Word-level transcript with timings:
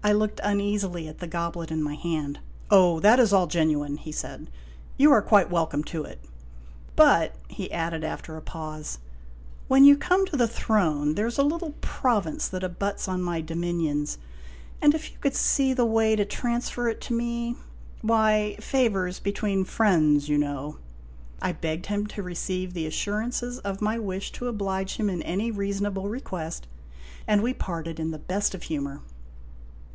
I 0.00 0.12
looked 0.12 0.40
uneasily 0.42 1.06
at 1.06 1.18
the 1.18 1.26
goblet 1.26 1.70
in 1.70 1.82
my 1.82 1.92
hand." 1.94 2.38
Oh, 2.70 2.98
that 3.00 3.20
is 3.20 3.30
all 3.30 3.46
genuine," 3.46 3.98
he 3.98 4.10
said." 4.10 4.48
You 4.96 5.12
are 5.12 5.20
quite 5.20 5.50
welcome 5.50 5.84
to 5.84 6.02
it. 6.04 6.18
But," 6.96 7.34
he 7.48 7.70
added, 7.70 8.02
after 8.04 8.34
a 8.34 8.40
pause," 8.40 9.00
when 9.68 9.84
you 9.84 9.98
come 9.98 10.24
to 10.24 10.36
the 10.38 10.48
throne, 10.48 11.14
there 11.14 11.28
's 11.28 11.36
a 11.36 11.42
little 11.42 11.74
province 11.82 12.48
that 12.48 12.64
abuts 12.64 13.06
on 13.06 13.20
my 13.20 13.42
dominions, 13.42 14.16
and 14.80 14.94
if 14.94 15.12
you 15.12 15.18
could 15.20 15.34
see 15.36 15.74
the 15.74 15.84
way 15.84 16.16
to 16.16 16.24
transfer 16.24 16.88
it 16.88 17.02
to 17.02 17.12
me 17.12 17.56
why, 18.00 18.56
favors 18.60 19.18
between 19.20 19.62
friends, 19.66 20.26
you 20.26 20.38
know" 20.38 20.78
I 21.42 21.52
begged 21.52 21.86
him 21.86 22.06
to 22.06 22.22
receive 22.22 22.72
the 22.72 22.86
assurances 22.86 23.58
of 23.58 23.82
my 23.82 23.98
wish 23.98 24.32
to 24.32 24.48
oblige 24.48 24.96
him 24.96 25.10
in 25.10 25.20
any 25.24 25.50
reasonable 25.50 26.08
request, 26.08 26.66
and 27.26 27.42
we 27.42 27.52
parted 27.52 28.00
in 28.00 28.10
the 28.10 28.18
best 28.18 28.54
of 28.54 28.62
humor. 28.62 29.02